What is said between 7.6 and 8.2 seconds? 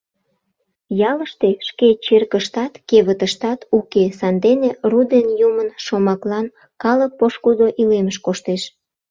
илемыш